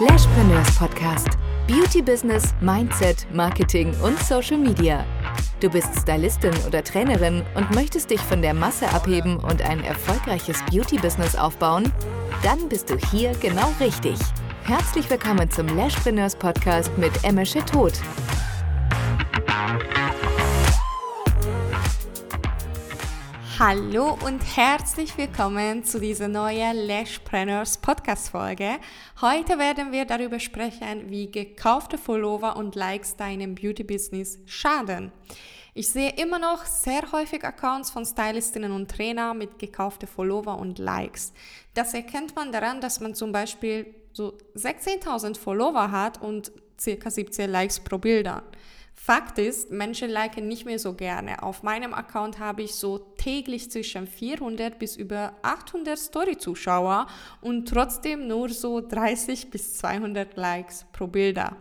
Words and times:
Lashpreneurs 0.00 0.76
Podcast. 0.76 1.26
Beauty 1.66 2.00
Business, 2.00 2.54
Mindset, 2.60 3.26
Marketing 3.32 3.92
und 4.00 4.16
Social 4.20 4.56
Media. 4.56 5.04
Du 5.58 5.68
bist 5.68 5.88
Stylistin 6.00 6.54
oder 6.68 6.84
Trainerin 6.84 7.42
und 7.56 7.74
möchtest 7.74 8.08
dich 8.08 8.20
von 8.20 8.40
der 8.40 8.54
Masse 8.54 8.88
abheben 8.90 9.38
und 9.38 9.60
ein 9.60 9.82
erfolgreiches 9.82 10.62
Beauty 10.70 10.98
Business 10.98 11.34
aufbauen? 11.34 11.92
Dann 12.44 12.68
bist 12.68 12.90
du 12.90 12.96
hier 13.10 13.32
genau 13.40 13.72
richtig. 13.80 14.16
Herzlich 14.62 15.10
willkommen 15.10 15.50
zum 15.50 15.66
Lashpreneurs 15.76 16.36
Podcast 16.36 16.96
mit 16.96 17.24
Emmersche 17.24 17.64
Tod. 17.64 17.94
Hallo 23.60 24.16
und 24.24 24.40
herzlich 24.56 25.18
willkommen 25.18 25.82
zu 25.82 25.98
dieser 25.98 26.28
neuen 26.28 26.76
Lashpreneurs 26.76 27.78
Podcast 27.78 28.28
Folge. 28.28 28.78
Heute 29.20 29.58
werden 29.58 29.90
wir 29.90 30.04
darüber 30.04 30.38
sprechen, 30.38 31.10
wie 31.10 31.28
gekaufte 31.28 31.98
Follower 31.98 32.54
und 32.54 32.76
Likes 32.76 33.16
deinem 33.16 33.56
Beauty 33.56 33.82
Business 33.82 34.38
schaden. 34.46 35.10
Ich 35.74 35.88
sehe 35.88 36.10
immer 36.10 36.38
noch 36.38 36.66
sehr 36.66 37.10
häufig 37.10 37.42
Accounts 37.42 37.90
von 37.90 38.06
Stylistinnen 38.06 38.70
und 38.70 38.92
Trainer 38.92 39.34
mit 39.34 39.58
gekaufte 39.58 40.06
Follower 40.06 40.56
und 40.56 40.78
Likes. 40.78 41.32
Das 41.74 41.94
erkennt 41.94 42.36
man 42.36 42.52
daran, 42.52 42.80
dass 42.80 43.00
man 43.00 43.16
zum 43.16 43.32
Beispiel 43.32 43.92
so 44.12 44.38
16.000 44.54 45.36
Follower 45.36 45.90
hat 45.90 46.22
und 46.22 46.52
circa 46.78 47.10
17 47.10 47.50
Likes 47.50 47.80
pro 47.80 47.98
Bilder. 47.98 48.44
Fakt 49.00 49.38
ist, 49.38 49.70
Menschen 49.70 50.10
liken 50.10 50.48
nicht 50.48 50.66
mehr 50.66 50.80
so 50.80 50.92
gerne. 50.92 51.42
Auf 51.44 51.62
meinem 51.62 51.94
Account 51.94 52.40
habe 52.40 52.62
ich 52.62 52.74
so 52.74 52.98
täglich 52.98 53.70
zwischen 53.70 54.08
400 54.08 54.76
bis 54.76 54.96
über 54.96 55.34
800 55.42 55.96
Story-Zuschauer 55.96 57.06
und 57.40 57.68
trotzdem 57.68 58.26
nur 58.26 58.48
so 58.48 58.80
30 58.80 59.50
bis 59.50 59.76
200 59.78 60.36
Likes 60.36 60.84
pro 60.92 61.06
Bilder. 61.06 61.56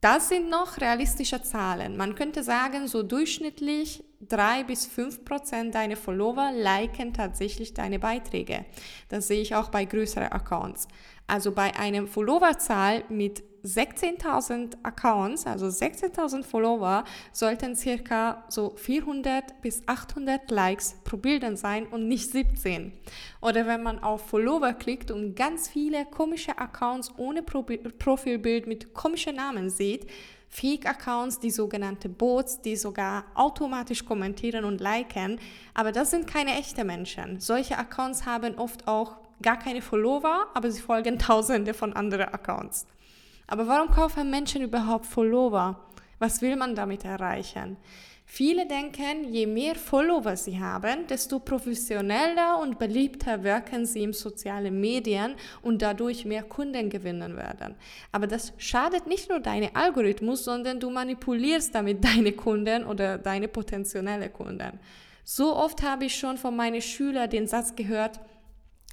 Das 0.00 0.28
sind 0.28 0.48
noch 0.48 0.80
realistische 0.80 1.42
Zahlen. 1.42 1.96
Man 1.96 2.14
könnte 2.14 2.44
sagen, 2.44 2.86
so 2.86 3.02
durchschnittlich 3.02 4.04
3 4.20 4.62
bis 4.64 4.86
5 4.86 5.24
Prozent 5.24 5.74
deiner 5.74 5.96
Follower 5.96 6.52
liken 6.52 7.12
tatsächlich 7.12 7.74
deine 7.74 7.98
Beiträge. 7.98 8.64
Das 9.08 9.26
sehe 9.26 9.42
ich 9.42 9.56
auch 9.56 9.70
bei 9.70 9.84
größeren 9.84 10.30
Accounts. 10.30 10.86
Also 11.26 11.52
bei 11.52 11.74
einem 11.76 12.06
Followerzahl 12.06 13.02
mit 13.08 13.42
16.000 13.64 14.76
Accounts, 14.82 15.46
also 15.46 15.66
16.000 15.66 16.42
Follower, 16.42 17.04
sollten 17.32 17.74
circa 17.74 18.44
so 18.48 18.74
400 18.76 19.62
bis 19.62 19.82
800 19.86 20.50
Likes 20.50 20.96
pro 21.04 21.16
Bildern 21.16 21.56
sein 21.56 21.86
und 21.86 22.06
nicht 22.06 22.30
17. 22.30 22.92
Oder 23.40 23.66
wenn 23.66 23.82
man 23.82 23.98
auf 24.02 24.28
Follower 24.28 24.74
klickt 24.74 25.10
und 25.10 25.34
ganz 25.34 25.68
viele 25.68 26.04
komische 26.04 26.58
Accounts 26.58 27.12
ohne 27.16 27.42
Pro 27.42 27.64
Profilbild 27.98 28.66
mit 28.66 28.92
komischen 28.92 29.36
Namen 29.36 29.70
sieht, 29.70 30.06
Fake-Accounts, 30.54 31.40
die 31.40 31.50
sogenannte 31.50 32.08
Bots, 32.08 32.60
die 32.62 32.76
sogar 32.76 33.24
automatisch 33.34 34.04
kommentieren 34.04 34.64
und 34.64 34.80
liken, 34.80 35.40
aber 35.74 35.90
das 35.90 36.12
sind 36.12 36.28
keine 36.28 36.56
echten 36.56 36.86
Menschen. 36.86 37.40
Solche 37.40 37.76
Accounts 37.76 38.24
haben 38.24 38.56
oft 38.56 38.86
auch 38.86 39.16
gar 39.42 39.58
keine 39.58 39.82
Follower, 39.82 40.46
aber 40.54 40.70
sie 40.70 40.80
folgen 40.80 41.18
tausende 41.18 41.74
von 41.74 41.92
anderen 41.92 42.28
Accounts. 42.28 42.86
Aber 43.46 43.66
warum 43.66 43.90
kaufen 43.90 44.30
Menschen 44.30 44.62
überhaupt 44.62 45.06
Follower? 45.06 45.80
Was 46.18 46.40
will 46.40 46.56
man 46.56 46.74
damit 46.74 47.04
erreichen? 47.04 47.76
Viele 48.26 48.66
denken, 48.66 49.30
je 49.30 49.46
mehr 49.46 49.74
Follower 49.74 50.34
sie 50.36 50.58
haben, 50.58 51.06
desto 51.06 51.38
professioneller 51.38 52.58
und 52.60 52.78
beliebter 52.78 53.44
wirken 53.44 53.84
sie 53.84 54.02
in 54.02 54.12
sozialen 54.12 54.80
Medien 54.80 55.34
und 55.62 55.82
dadurch 55.82 56.24
mehr 56.24 56.42
Kunden 56.42 56.88
gewinnen 56.88 57.36
werden. 57.36 57.74
Aber 58.12 58.26
das 58.26 58.54
schadet 58.56 59.06
nicht 59.06 59.28
nur 59.28 59.40
deinem 59.40 59.70
Algorithmus, 59.74 60.44
sondern 60.44 60.80
du 60.80 60.90
manipulierst 60.90 61.74
damit 61.74 62.02
deine 62.02 62.32
Kunden 62.32 62.84
oder 62.86 63.18
deine 63.18 63.46
potenzielle 63.46 64.30
Kunden. 64.30 64.80
So 65.22 65.54
oft 65.54 65.82
habe 65.82 66.06
ich 66.06 66.16
schon 66.16 66.38
von 66.38 66.56
meinen 66.56 66.82
Schülern 66.82 67.30
den 67.30 67.46
Satz 67.46 67.76
gehört, 67.76 68.20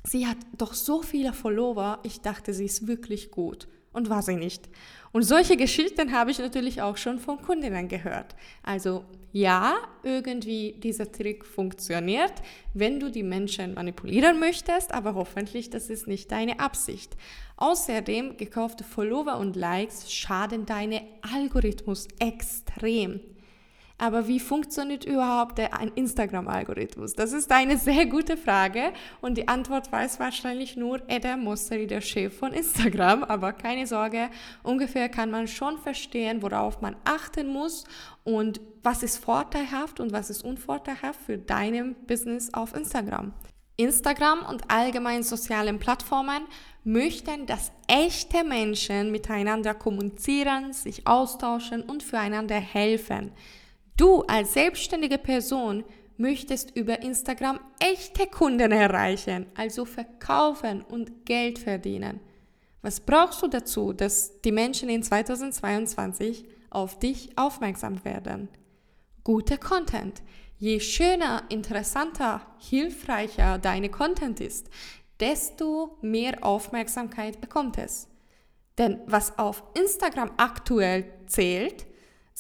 sie 0.04 0.28
hat 0.28 0.38
doch 0.58 0.74
so 0.74 1.02
viele 1.02 1.34
Follower, 1.34 2.00
ich 2.04 2.22
dachte, 2.22 2.54
sie 2.54 2.66
ist 2.66 2.86
wirklich 2.86 3.31
gut 3.31 3.68
und 3.94 4.09
war 4.09 4.22
sie 4.22 4.35
nicht. 4.35 4.69
Und 5.12 5.24
solche 5.24 5.57
Geschichten 5.57 6.12
habe 6.12 6.31
ich 6.31 6.40
natürlich 6.40 6.81
auch 6.81 6.97
schon 6.97 7.19
von 7.19 7.41
Kundinnen 7.41 7.88
gehört. 7.88 8.35
Also 8.63 9.03
ja, 9.34 9.75
irgendwie 10.03 10.74
dieser 10.74 11.12
Trick 11.12 11.46
funktioniert, 11.46 12.34
wenn 12.74 13.00
du 13.00 13.09
die 13.09 13.24
Menschen 13.24 13.74
manipulieren 13.74 14.40
möchtest, 14.40 14.94
aber 14.94 15.16
hoffentlich 15.16 15.69
das 15.69 15.90
ist 15.90 16.07
nicht 16.07 16.31
deine 16.31 16.59
Absicht. 16.59 17.16
Außerdem 17.57 18.38
gekaufte 18.38 18.84
Follower 18.84 19.38
und 19.38 19.56
Likes 19.56 20.12
schaden 20.12 20.66
deine 20.66 21.01
Algorithmus 21.34 22.07
extrem. 22.19 23.22
Aber 24.01 24.28
wie 24.28 24.39
funktioniert 24.39 25.06
überhaupt 25.06 25.59
der 25.59 25.69
Instagram-Algorithmus? 25.94 27.13
Das 27.13 27.34
ist 27.34 27.51
eine 27.51 27.78
sehr 27.78 28.07
gute 28.07 28.35
Frage 28.35 28.94
und 29.22 29.38
die 29.38 29.47
Antwort 29.47 29.91
weiß 29.91 30.19
wahrscheinlich 30.19 30.75
nur 30.75 31.03
Adam 31.07 31.44
Mosseri, 31.44 31.85
der 31.85 32.01
Chef 32.01 32.35
von 32.35 32.51
Instagram. 32.51 33.23
Aber 33.23 33.53
keine 33.53 33.85
Sorge, 33.85 34.31
ungefähr 34.63 35.07
kann 35.07 35.29
man 35.29 35.47
schon 35.47 35.78
verstehen, 35.78 36.41
worauf 36.41 36.81
man 36.81 36.95
achten 37.06 37.47
muss 37.50 37.84
und 38.23 38.59
was 38.81 39.03
ist 39.03 39.17
vorteilhaft 39.17 40.00
und 40.00 40.12
was 40.12 40.31
ist 40.31 40.44
unvorteilhaft 40.44 41.19
für 41.23 41.38
deinem 41.38 41.94
Business 42.07 42.51
auf 42.56 42.75
Instagram. 42.75 43.33
Instagram 43.78 44.47
und 44.50 44.63
allgemein 44.72 45.22
sozialen 45.22 45.78
Plattformen 45.78 46.47
möchten, 46.83 47.45
dass 47.45 47.72
echte 47.85 48.44
Menschen 48.44 49.12
miteinander 49.12 49.75
kommunizieren, 49.75 50.73
sich 50.73 51.06
austauschen 51.06 51.83
und 51.83 52.01
füreinander 52.01 52.56
helfen. 52.56 53.31
Du 53.97 54.22
als 54.24 54.53
selbstständige 54.53 55.18
Person 55.18 55.84
möchtest 56.18 56.75
über 56.75 57.02
Instagram 57.02 57.59
echte 57.79 58.28
Kunden 58.28 58.72
erreichen, 58.72 59.47
also 59.56 59.85
verkaufen 59.85 60.81
und 60.81 61.25
Geld 61.25 61.59
verdienen. 61.59 62.19
Was 62.81 63.00
brauchst 63.00 63.41
du 63.41 63.47
dazu, 63.47 63.94
dass 63.94 64.41
die 64.41 64.51
Menschen 64.51 64.90
in 64.90 65.03
2022 65.03 66.46
auf 66.69 66.97
dich 66.97 67.38
aufmerksam 67.38 68.03
werden? 68.06 68.50
Guter 69.24 69.57
Content. 69.57 70.22
Je 70.57 70.80
schöner, 70.80 71.44
interessanter, 71.50 72.46
hilfreicher 72.59 73.57
deine 73.57 73.90
Content 73.90 74.40
ist, 74.40 74.69
desto 75.19 75.97
mehr 76.01 76.44
Aufmerksamkeit 76.44 77.41
bekommt 77.41 77.78
es. 77.78 78.07
Denn 78.78 79.00
was 79.06 79.38
auf 79.38 79.63
Instagram 79.74 80.31
aktuell 80.38 81.12
zählt, 81.28 81.85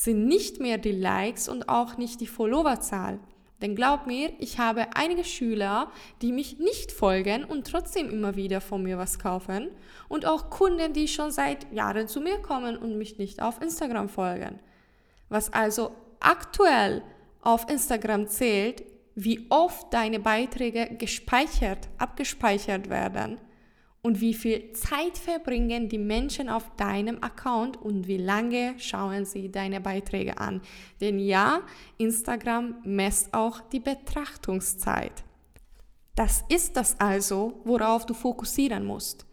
sind 0.01 0.25
nicht 0.25 0.59
mehr 0.59 0.79
die 0.79 0.93
Likes 0.93 1.47
und 1.47 1.69
auch 1.69 1.97
nicht 1.97 2.21
die 2.21 2.27
Followerzahl. 2.27 3.19
Denn 3.61 3.75
glaub 3.75 4.07
mir, 4.07 4.33
ich 4.39 4.57
habe 4.57 4.95
einige 4.95 5.23
Schüler, 5.23 5.91
die 6.23 6.31
mich 6.31 6.57
nicht 6.57 6.91
folgen 6.91 7.43
und 7.43 7.67
trotzdem 7.67 8.09
immer 8.09 8.35
wieder 8.35 8.61
von 8.61 8.81
mir 8.81 8.97
was 8.97 9.19
kaufen. 9.19 9.69
Und 10.09 10.25
auch 10.25 10.49
Kunden, 10.49 10.93
die 10.93 11.07
schon 11.07 11.29
seit 11.29 11.71
Jahren 11.71 12.07
zu 12.07 12.19
mir 12.19 12.39
kommen 12.39 12.77
und 12.77 12.97
mich 12.97 13.19
nicht 13.19 13.43
auf 13.43 13.61
Instagram 13.61 14.09
folgen. 14.09 14.59
Was 15.29 15.53
also 15.53 15.91
aktuell 16.19 17.03
auf 17.43 17.69
Instagram 17.69 18.27
zählt, 18.27 18.83
wie 19.13 19.45
oft 19.49 19.93
deine 19.93 20.19
Beiträge 20.19 20.95
gespeichert, 20.97 21.89
abgespeichert 21.99 22.89
werden 22.89 23.37
und 24.03 24.19
wie 24.19 24.33
viel 24.33 24.73
Zeit 24.73 25.17
verbringen 25.17 25.87
die 25.87 25.99
Menschen 25.99 26.49
auf 26.49 26.75
deinem 26.75 27.21
Account 27.21 27.77
und 27.77 28.07
wie 28.07 28.17
lange 28.17 28.73
schauen 28.79 29.25
sie 29.25 29.51
deine 29.51 29.79
Beiträge 29.79 30.39
an. 30.39 30.61
Denn 30.99 31.19
ja, 31.19 31.61
Instagram 31.97 32.77
messt 32.83 33.33
auch 33.33 33.61
die 33.61 33.79
Betrachtungszeit. 33.79 35.23
Das 36.15 36.43
ist 36.49 36.75
das 36.75 36.99
also, 36.99 37.61
worauf 37.63 38.05
du 38.05 38.13
fokussieren 38.13 38.85
musst, 38.85 39.25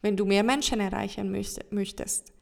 wenn 0.00 0.16
du 0.16 0.24
mehr 0.24 0.42
Menschen 0.42 0.80
erreichen 0.80 1.30
möchtest. 1.70 2.32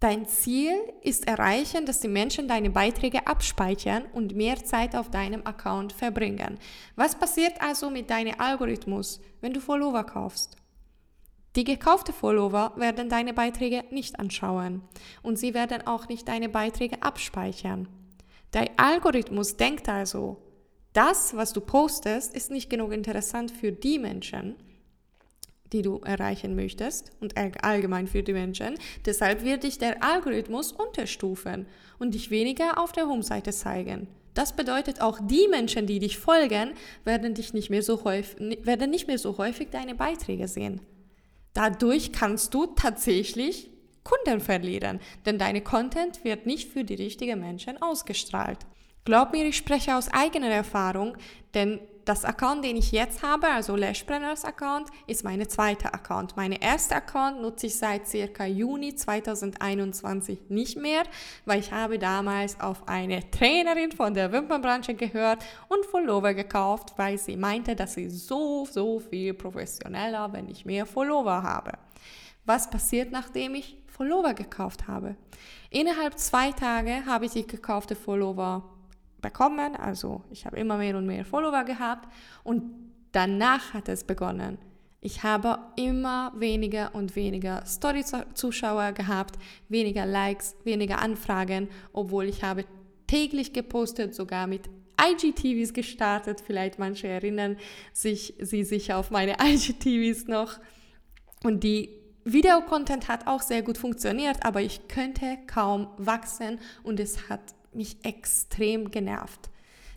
Dein 0.00 0.26
Ziel 0.26 0.72
ist 1.02 1.28
erreichen, 1.28 1.86
dass 1.86 2.00
die 2.00 2.08
Menschen 2.08 2.48
deine 2.48 2.70
Beiträge 2.70 3.24
abspeichern 3.24 4.06
und 4.12 4.34
mehr 4.34 4.56
Zeit 4.64 4.96
auf 4.96 5.10
deinem 5.10 5.46
Account 5.46 5.92
verbringen. 5.92 6.58
Was 6.96 7.14
passiert 7.14 7.62
also 7.62 7.88
mit 7.88 8.10
deinem 8.10 8.34
Algorithmus, 8.36 9.20
wenn 9.40 9.52
du 9.52 9.60
Follower 9.60 10.02
kaufst? 10.02 10.56
Die 11.54 11.64
gekaufte 11.64 12.12
Follower 12.14 12.72
werden 12.76 13.10
deine 13.10 13.34
Beiträge 13.34 13.84
nicht 13.90 14.18
anschauen 14.18 14.82
und 15.22 15.38
sie 15.38 15.52
werden 15.52 15.86
auch 15.86 16.08
nicht 16.08 16.26
deine 16.28 16.48
Beiträge 16.48 17.02
abspeichern. 17.02 17.88
Dein 18.52 18.70
Algorithmus 18.78 19.56
denkt 19.56 19.88
also, 19.88 20.38
das, 20.94 21.36
was 21.36 21.52
du 21.52 21.60
postest, 21.60 22.34
ist 22.34 22.50
nicht 22.50 22.70
genug 22.70 22.92
interessant 22.92 23.50
für 23.50 23.72
die 23.72 23.98
Menschen, 23.98 24.56
die 25.72 25.82
du 25.82 26.00
erreichen 26.00 26.54
möchtest 26.54 27.12
und 27.20 27.34
allgemein 27.36 28.06
für 28.06 28.22
die 28.22 28.34
Menschen. 28.34 28.74
Deshalb 29.06 29.42
wird 29.42 29.62
dich 29.62 29.78
der 29.78 30.02
Algorithmus 30.02 30.72
unterstufen 30.72 31.66
und 31.98 32.14
dich 32.14 32.30
weniger 32.30 32.78
auf 32.78 32.92
der 32.92 33.08
Homeseite 33.08 33.52
zeigen. 33.52 34.08
Das 34.34 34.54
bedeutet 34.54 35.00
auch 35.02 35.18
die 35.22 35.48
Menschen, 35.48 35.86
die 35.86 35.98
dich 35.98 36.18
folgen, 36.18 36.72
werden 37.04 37.34
dich 37.34 37.52
nicht 37.52 37.68
mehr 37.68 37.82
so 37.82 38.04
häufig, 38.04 38.36
werden 38.64 38.90
nicht 38.90 39.06
mehr 39.06 39.18
so 39.18 39.36
häufig 39.36 39.68
deine 39.70 39.94
Beiträge 39.94 40.48
sehen. 40.48 40.80
Dadurch 41.54 42.12
kannst 42.12 42.54
du 42.54 42.66
tatsächlich 42.66 43.70
Kunden 44.04 44.40
verlieren, 44.40 45.00
denn 45.26 45.38
deine 45.38 45.60
Content 45.60 46.24
wird 46.24 46.46
nicht 46.46 46.72
für 46.72 46.84
die 46.84 46.94
richtigen 46.94 47.40
Menschen 47.40 47.80
ausgestrahlt. 47.80 48.58
Glaub 49.04 49.32
mir, 49.32 49.44
ich 49.44 49.56
spreche 49.56 49.96
aus 49.96 50.08
eigener 50.12 50.48
Erfahrung, 50.48 51.16
denn 51.54 51.80
das 52.04 52.24
Account, 52.24 52.64
den 52.64 52.76
ich 52.76 52.90
jetzt 52.90 53.22
habe, 53.22 53.48
also 53.48 53.76
Lashpreneurs 53.76 54.44
Account, 54.44 54.88
ist 55.06 55.24
meine 55.24 55.46
zweite 55.46 55.94
Account. 55.94 56.36
Meine 56.36 56.60
erste 56.60 56.96
Account 56.96 57.40
nutze 57.40 57.66
ich 57.68 57.76
seit 57.76 58.08
circa 58.08 58.44
Juni 58.44 58.94
2021 58.94 60.48
nicht 60.48 60.76
mehr, 60.76 61.04
weil 61.44 61.60
ich 61.60 61.70
habe 61.72 61.98
damals 61.98 62.58
auf 62.60 62.88
eine 62.88 63.30
Trainerin 63.30 63.92
von 63.92 64.14
der 64.14 64.32
Wimpernbranche 64.32 64.94
gehört 64.94 65.44
und 65.68 65.86
Follower 65.86 66.34
gekauft, 66.34 66.94
weil 66.96 67.18
sie 67.18 67.36
meinte, 67.36 67.76
dass 67.76 67.94
sie 67.94 68.10
so, 68.10 68.66
so 68.70 68.98
viel 68.98 69.34
professioneller, 69.34 70.32
wenn 70.32 70.48
ich 70.48 70.64
mehr 70.64 70.86
Follower 70.86 71.42
habe. 71.42 71.72
Was 72.44 72.68
passiert, 72.68 73.12
nachdem 73.12 73.54
ich 73.54 73.76
Follower 73.86 74.34
gekauft 74.34 74.88
habe? 74.88 75.16
Innerhalb 75.70 76.18
zwei 76.18 76.50
Tage 76.50 77.06
habe 77.06 77.26
ich 77.26 77.32
die 77.32 77.46
gekaufte 77.46 77.94
Follower 77.94 78.71
bekommen. 79.22 79.76
Also 79.76 80.22
ich 80.30 80.44
habe 80.44 80.58
immer 80.58 80.76
mehr 80.76 80.96
und 80.96 81.06
mehr 81.06 81.24
Follower 81.24 81.64
gehabt 81.64 82.12
und 82.44 82.62
danach 83.12 83.72
hat 83.72 83.88
es 83.88 84.04
begonnen. 84.04 84.58
Ich 85.00 85.24
habe 85.24 85.58
immer 85.76 86.32
weniger 86.36 86.94
und 86.94 87.16
weniger 87.16 87.66
Story-Zuschauer 87.66 88.92
gehabt, 88.92 89.36
weniger 89.68 90.06
Likes, 90.06 90.54
weniger 90.62 91.00
Anfragen, 91.00 91.68
obwohl 91.92 92.26
ich 92.26 92.44
habe 92.44 92.64
täglich 93.08 93.52
gepostet, 93.52 94.14
sogar 94.14 94.46
mit 94.46 94.70
IGTVs 95.00 95.72
gestartet. 95.72 96.40
Vielleicht 96.40 96.78
manche 96.78 97.08
erinnern 97.08 97.56
sich, 97.92 98.34
sie 98.40 98.62
sich 98.62 98.92
auf 98.92 99.10
meine 99.10 99.36
IGTVs 99.42 100.28
noch. 100.28 100.60
Und 101.42 101.64
die 101.64 101.88
Videocontent 102.24 103.08
hat 103.08 103.26
auch 103.26 103.42
sehr 103.42 103.62
gut 103.62 103.78
funktioniert, 103.78 104.44
aber 104.44 104.60
ich 104.60 104.86
könnte 104.86 105.38
kaum 105.48 105.88
wachsen 105.96 106.60
und 106.84 107.00
es 107.00 107.28
hat 107.28 107.40
mich 107.74 107.96
extrem 108.04 108.90
genervt. 108.90 109.50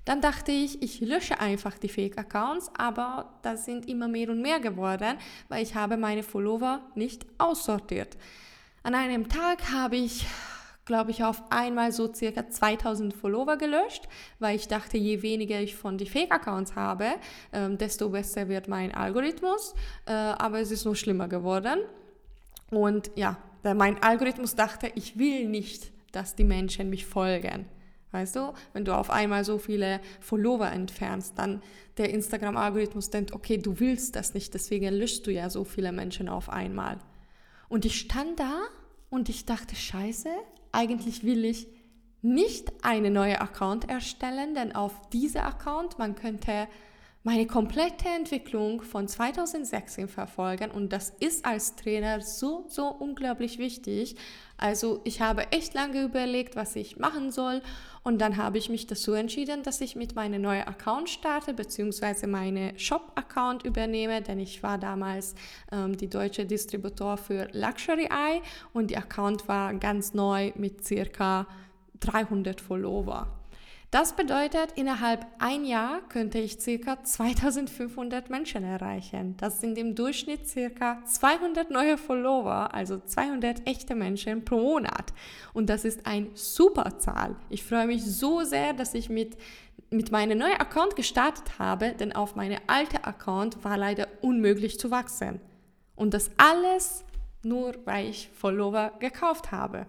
Dann 0.05 0.21
dachte 0.21 0.51
ich, 0.51 0.83
ich 0.83 1.01
lösche 1.01 1.39
einfach 1.39 1.79
die 1.79 1.89
Fake-Accounts, 1.89 2.69
aber 2.77 3.33
das 3.41 3.65
sind 3.65 3.89
immer 3.89 4.07
mehr 4.07 4.29
und 4.29 4.41
mehr 4.41 4.59
geworden, 4.59 5.17
weil 5.49 5.63
ich 5.63 5.73
habe 5.73 5.97
meine 5.97 6.21
Follower 6.21 6.79
nicht 6.93 7.25
aussortiert. 7.39 8.15
An 8.83 8.93
einem 8.93 9.29
Tag 9.29 9.71
habe 9.71 9.95
ich, 9.95 10.27
glaube 10.85 11.09
ich, 11.09 11.23
auf 11.23 11.41
einmal 11.49 11.91
so 11.91 12.13
circa 12.13 12.47
2000 12.47 13.15
Follower 13.15 13.57
gelöscht, 13.57 14.03
weil 14.37 14.55
ich 14.55 14.67
dachte, 14.67 14.95
je 14.99 15.23
weniger 15.23 15.59
ich 15.59 15.75
von 15.75 15.97
den 15.97 16.05
Fake-Accounts 16.05 16.75
habe, 16.75 17.15
ähm, 17.51 17.79
desto 17.79 18.09
besser 18.09 18.47
wird 18.47 18.67
mein 18.67 18.93
Algorithmus. 18.93 19.73
Äh, 20.05 20.11
aber 20.11 20.59
es 20.59 20.69
ist 20.69 20.85
nur 20.85 20.95
schlimmer 20.95 21.27
geworden. 21.27 21.79
Und 22.69 23.09
ja, 23.15 23.37
mein 23.63 24.01
Algorithmus 24.03 24.53
dachte, 24.53 24.91
ich 24.93 25.17
will 25.17 25.47
nicht 25.47 25.91
dass 26.15 26.35
die 26.35 26.43
Menschen 26.43 26.89
mich 26.89 27.05
folgen. 27.05 27.65
Weißt 28.11 28.37
du, 28.37 28.53
wenn 28.71 28.85
du 28.85 28.95
auf 28.95 29.09
einmal 29.09 29.43
so 29.43 29.57
viele 29.57 29.99
Follower 30.21 30.67
entfernst, 30.67 31.37
dann 31.37 31.61
der 31.97 32.11
Instagram-Algorithmus 32.11 33.09
denkt, 33.09 33.33
okay, 33.33 33.57
du 33.57 33.79
willst 33.79 34.15
das 34.15 34.33
nicht, 34.33 34.53
deswegen 34.53 34.93
löschst 34.93 35.27
du 35.27 35.31
ja 35.31 35.49
so 35.49 35.65
viele 35.65 35.91
Menschen 35.91 36.29
auf 36.29 36.49
einmal. 36.49 36.97
Und 37.67 37.83
ich 37.83 37.99
stand 37.99 38.39
da 38.39 38.61
und 39.09 39.27
ich 39.27 39.45
dachte, 39.45 39.75
scheiße, 39.75 40.29
eigentlich 40.71 41.23
will 41.25 41.43
ich 41.43 41.67
nicht 42.21 42.71
eine 42.83 43.11
neue 43.11 43.41
Account 43.41 43.89
erstellen, 43.89 44.55
denn 44.55 44.73
auf 44.73 45.09
diese 45.09 45.43
Account, 45.43 45.99
man 45.99 46.15
könnte 46.15 46.67
meine 47.25 47.47
komplette 47.47 48.07
Entwicklung 48.07 48.83
von 48.83 49.07
2016 49.07 50.07
verfolgen 50.07 50.69
und 50.69 50.93
das 50.93 51.09
ist 51.19 51.43
als 51.43 51.75
Trainer 51.75 52.21
so, 52.21 52.65
so 52.67 52.85
unglaublich 52.85 53.57
wichtig. 53.57 54.15
Also 54.57 55.01
ich 55.05 55.21
habe 55.21 55.51
echt 55.51 55.73
lange 55.73 56.03
überlegt, 56.03 56.55
was 56.55 56.75
ich 56.75 56.97
machen 56.97 57.31
soll 57.31 57.63
und 58.03 58.19
dann 58.19 58.37
habe 58.37 58.59
ich 58.59 58.69
mich 58.69 58.85
dazu 58.85 59.13
entschieden, 59.13 59.63
dass 59.63 59.81
ich 59.81 59.95
mit 59.95 60.13
meinem 60.13 60.43
neuen 60.43 60.67
Account 60.67 61.09
starte, 61.09 61.55
beziehungsweise 61.55 62.27
meine 62.27 62.77
Shop-Account 62.77 63.65
übernehme, 63.65 64.21
denn 64.21 64.39
ich 64.39 64.61
war 64.61 64.77
damals 64.77 65.33
ähm, 65.71 65.97
die 65.97 66.07
deutsche 66.07 66.45
Distributor 66.45 67.17
für 67.17 67.47
Luxury 67.53 68.05
Eye 68.05 68.43
und 68.71 68.91
die 68.91 68.97
Account 68.97 69.47
war 69.47 69.73
ganz 69.73 70.13
neu 70.13 70.51
mit 70.55 70.85
circa 70.85 71.47
300 72.01 72.61
Follower. 72.61 73.27
Das 73.91 74.15
bedeutet, 74.15 74.73
innerhalb 74.75 75.25
ein 75.39 75.63
Jahr 75.63 76.01
könnte 76.09 76.39
ich 76.39 76.57
ca. 76.57 77.03
2500 77.03 78.29
Menschen 78.29 78.63
erreichen. 78.63 79.37
Das 79.37 79.61
sind 79.61 79.77
im 79.77 79.95
Durchschnitt 79.95 80.41
ca. 80.77 81.03
200 81.05 81.71
neue 81.71 81.97
Follower, 81.97 82.73
also 82.73 82.99
200 82.99 83.67
echte 83.67 83.95
Menschen 83.95 84.43
pro 84.43 84.57
Monat. 84.57 85.13
Und 85.53 85.69
das 85.69 85.85
ist 85.85 86.05
eine 86.05 86.27
super 86.33 86.99
Zahl. 86.99 87.35
Ich 87.49 87.63
freue 87.63 87.87
mich 87.87 88.03
so 88.03 88.41
sehr, 88.41 88.73
dass 88.73 88.93
ich 88.93 89.09
mit 89.09 89.37
mit 89.91 90.11
meinem 90.11 90.37
neuen 90.37 90.59
Account 90.59 90.95
gestartet 90.95 91.59
habe, 91.59 91.93
denn 91.93 92.13
auf 92.13 92.35
meinem 92.35 92.59
alten 92.67 92.97
Account 92.97 93.63
war 93.63 93.77
leider 93.77 94.07
unmöglich 94.21 94.79
zu 94.79 94.91
wachsen. 94.91 95.39
Und 95.95 96.13
das 96.13 96.31
alles 96.37 97.05
nur, 97.43 97.75
weil 97.85 98.09
ich 98.09 98.29
Follower 98.29 98.91
gekauft 98.99 99.51
habe. 99.51 99.85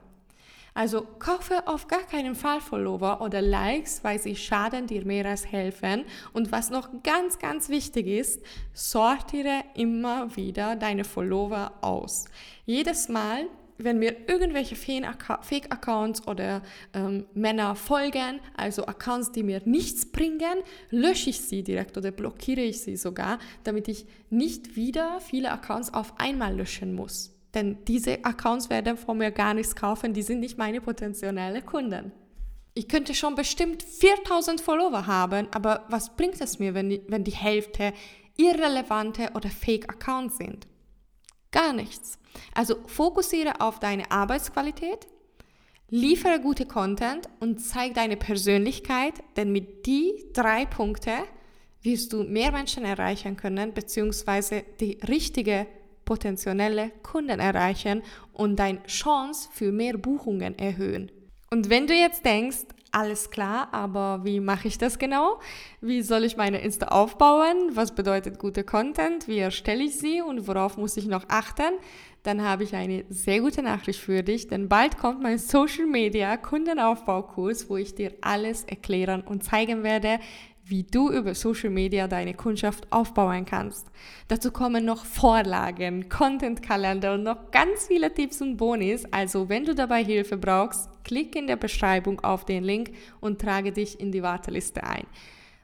Also 0.76 1.06
kaufe 1.18 1.66
auf 1.66 1.88
gar 1.88 2.02
keinen 2.02 2.34
Fall 2.34 2.60
Follower 2.60 3.22
oder 3.22 3.40
Likes, 3.40 4.04
weil 4.04 4.18
sie 4.18 4.36
schaden 4.36 4.86
dir 4.86 5.06
mehr 5.06 5.24
als 5.24 5.50
helfen. 5.50 6.04
Und 6.34 6.52
was 6.52 6.68
noch 6.68 6.90
ganz, 7.02 7.38
ganz 7.38 7.70
wichtig 7.70 8.06
ist, 8.06 8.42
sortiere 8.74 9.64
immer 9.74 10.36
wieder 10.36 10.76
deine 10.76 11.04
Follower 11.04 11.72
aus. 11.80 12.26
Jedes 12.66 13.08
Mal, 13.08 13.46
wenn 13.78 13.98
mir 13.98 14.28
irgendwelche 14.28 14.76
Fake-Accounts 14.76 16.28
oder 16.28 16.60
ähm, 16.92 17.24
Männer 17.32 17.74
folgen, 17.74 18.40
also 18.54 18.84
Accounts, 18.84 19.32
die 19.32 19.44
mir 19.44 19.62
nichts 19.64 20.04
bringen, 20.04 20.58
lösche 20.90 21.30
ich 21.30 21.40
sie 21.40 21.62
direkt 21.62 21.96
oder 21.96 22.10
blockiere 22.10 22.60
ich 22.60 22.82
sie 22.82 22.96
sogar, 22.96 23.38
damit 23.64 23.88
ich 23.88 24.04
nicht 24.28 24.76
wieder 24.76 25.22
viele 25.22 25.52
Accounts 25.52 25.94
auf 25.94 26.20
einmal 26.20 26.54
löschen 26.54 26.94
muss. 26.94 27.35
Denn 27.56 27.78
diese 27.86 28.22
Accounts 28.22 28.68
werden 28.68 28.98
von 28.98 29.16
mir 29.16 29.30
gar 29.30 29.54
nichts 29.54 29.74
kaufen, 29.74 30.12
die 30.12 30.20
sind 30.20 30.40
nicht 30.40 30.58
meine 30.58 30.82
potenziellen 30.82 31.64
Kunden. 31.64 32.12
Ich 32.74 32.86
könnte 32.86 33.14
schon 33.14 33.34
bestimmt 33.34 33.82
4000 33.82 34.60
Follower 34.60 35.06
haben, 35.06 35.48
aber 35.52 35.86
was 35.88 36.14
bringt 36.14 36.38
es 36.42 36.58
mir, 36.58 36.74
wenn 36.74 36.90
die, 36.90 37.00
wenn 37.08 37.24
die 37.24 37.30
Hälfte 37.30 37.94
irrelevante 38.36 39.30
oder 39.34 39.48
Fake-Accounts 39.48 40.36
sind? 40.36 40.66
Gar 41.50 41.72
nichts. 41.72 42.18
Also 42.54 42.76
fokussiere 42.86 43.62
auf 43.62 43.80
deine 43.80 44.10
Arbeitsqualität, 44.10 45.06
liefere 45.88 46.40
gute 46.40 46.66
Content 46.66 47.26
und 47.40 47.60
zeig 47.60 47.94
deine 47.94 48.18
Persönlichkeit, 48.18 49.14
denn 49.38 49.50
mit 49.50 49.86
die 49.86 50.26
drei 50.34 50.66
Punkte 50.66 51.12
wirst 51.80 52.12
du 52.12 52.22
mehr 52.24 52.52
Menschen 52.52 52.84
erreichen 52.84 53.38
können, 53.38 53.72
beziehungsweise 53.72 54.62
die 54.78 54.98
richtige 55.08 55.66
potenzielle 56.06 56.92
Kunden 57.02 57.38
erreichen 57.38 58.02
und 58.32 58.56
deine 58.56 58.82
Chance 58.84 59.50
für 59.52 59.70
mehr 59.70 59.98
Buchungen 59.98 60.58
erhöhen. 60.58 61.12
Und 61.50 61.68
wenn 61.68 61.86
du 61.86 61.92
jetzt 61.92 62.24
denkst, 62.24 62.64
alles 62.92 63.30
klar, 63.30 63.68
aber 63.72 64.24
wie 64.24 64.40
mache 64.40 64.68
ich 64.68 64.78
das 64.78 64.98
genau? 64.98 65.38
Wie 65.82 66.00
soll 66.00 66.24
ich 66.24 66.38
meine 66.38 66.60
Insta 66.60 66.88
aufbauen? 66.88 67.72
Was 67.74 67.94
bedeutet 67.94 68.38
gute 68.38 68.64
Content? 68.64 69.28
Wie 69.28 69.38
erstelle 69.38 69.84
ich 69.84 69.98
sie 69.98 70.22
und 70.22 70.48
worauf 70.48 70.78
muss 70.78 70.96
ich 70.96 71.06
noch 71.06 71.24
achten? 71.28 71.74
Dann 72.22 72.42
habe 72.42 72.64
ich 72.64 72.74
eine 72.74 73.04
sehr 73.08 73.40
gute 73.40 73.62
Nachricht 73.62 74.00
für 74.00 74.22
dich, 74.22 74.48
denn 74.48 74.68
bald 74.68 74.96
kommt 74.96 75.22
mein 75.22 75.38
Social 75.38 75.86
Media 75.86 76.36
Kundenaufbaukurs, 76.36 77.68
wo 77.68 77.76
ich 77.76 77.94
dir 77.94 78.14
alles 78.22 78.64
erklären 78.64 79.20
und 79.20 79.44
zeigen 79.44 79.82
werde, 79.82 80.18
wie 80.68 80.82
du 80.82 81.10
über 81.10 81.34
Social 81.34 81.70
Media 81.70 82.08
deine 82.08 82.34
Kundschaft 82.34 82.90
aufbauen 82.90 83.44
kannst. 83.44 83.86
Dazu 84.28 84.50
kommen 84.50 84.84
noch 84.84 85.04
Vorlagen, 85.04 86.08
Content-Kalender 86.08 87.14
und 87.14 87.22
noch 87.22 87.50
ganz 87.52 87.86
viele 87.86 88.12
Tipps 88.12 88.42
und 88.42 88.56
Bonis. 88.56 89.04
Also 89.12 89.48
wenn 89.48 89.64
du 89.64 89.74
dabei 89.74 90.04
Hilfe 90.04 90.36
brauchst, 90.36 90.88
klick 91.04 91.36
in 91.36 91.46
der 91.46 91.56
Beschreibung 91.56 92.20
auf 92.20 92.44
den 92.44 92.64
Link 92.64 92.90
und 93.20 93.40
trage 93.40 93.72
dich 93.72 94.00
in 94.00 94.10
die 94.10 94.22
Warteliste 94.22 94.82
ein. 94.82 95.06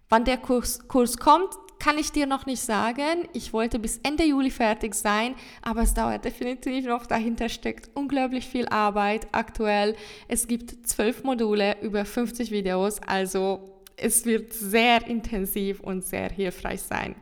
Wann 0.09 0.25
der 0.25 0.37
Kurs, 0.37 0.87
Kurs 0.87 1.16
kommt, 1.16 1.50
kann 1.80 1.99
ich 1.99 2.12
dir 2.12 2.26
noch 2.26 2.47
nicht 2.47 2.61
sagen. 2.61 3.26
Ich 3.32 3.52
wollte 3.52 3.80
bis 3.80 3.99
Ende 4.04 4.23
Juli 4.23 4.50
fertig 4.50 4.94
sein, 4.94 5.35
aber 5.62 5.82
es 5.82 5.94
dauert 5.94 6.25
definitiv 6.25 6.87
noch. 6.87 7.06
Dahinter 7.06 7.49
steckt 7.49 7.90
unglaublich 7.94 8.47
viel 8.47 8.68
Arbeit 8.68 9.26
aktuell. 9.32 9.97
Es 10.28 10.47
gibt 10.47 10.87
zwölf 10.87 11.25
Module, 11.25 11.76
über 11.82 12.04
50 12.04 12.52
Videos, 12.52 13.00
also 13.02 13.72
es 14.02 14.25
wird 14.26 14.52
sehr 14.52 15.06
intensiv 15.06 15.80
und 15.80 16.04
sehr 16.04 16.30
hilfreich 16.30 16.82
sein. 16.82 17.14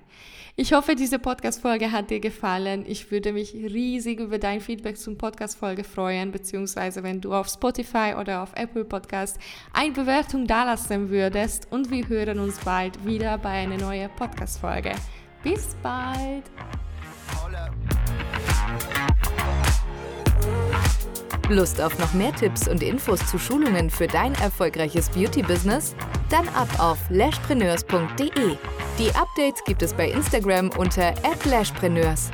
Ich 0.56 0.72
hoffe, 0.72 0.94
diese 0.94 1.18
Podcast-Folge 1.18 1.90
hat 1.90 2.10
dir 2.10 2.20
gefallen. 2.20 2.84
Ich 2.86 3.10
würde 3.10 3.32
mich 3.32 3.54
riesig 3.54 4.20
über 4.20 4.38
dein 4.38 4.60
Feedback 4.60 4.98
zum 4.98 5.16
Podcast-Folge 5.16 5.84
freuen, 5.84 6.32
beziehungsweise 6.32 7.02
wenn 7.02 7.20
du 7.20 7.32
auf 7.32 7.48
Spotify 7.48 8.14
oder 8.18 8.42
auf 8.42 8.52
Apple 8.56 8.84
Podcast 8.84 9.38
eine 9.72 9.92
Bewertung 9.92 10.46
dalassen 10.46 11.08
würdest. 11.08 11.68
Und 11.70 11.90
wir 11.90 12.06
hören 12.08 12.40
uns 12.40 12.58
bald 12.58 13.06
wieder 13.06 13.38
bei 13.38 13.50
einer 13.50 13.78
neuen 13.78 14.10
Podcast-Folge. 14.16 14.92
Bis 15.42 15.74
bald! 15.82 16.44
Lust 21.48 21.80
auf 21.80 21.98
noch 21.98 22.12
mehr 22.12 22.34
Tipps 22.34 22.68
und 22.68 22.82
Infos 22.82 23.26
zu 23.26 23.38
Schulungen 23.38 23.88
für 23.88 24.06
dein 24.06 24.34
erfolgreiches 24.34 25.08
Beauty-Business? 25.08 25.96
Dann 26.30 26.48
ab 26.50 26.68
auf 26.78 26.98
lashpreneurs.de. 27.10 28.56
Die 28.98 29.14
Updates 29.14 29.64
gibt 29.64 29.82
es 29.82 29.92
bei 29.92 30.10
Instagram 30.10 30.70
unter 30.78 31.12
@lashpreneurs. 31.44 32.30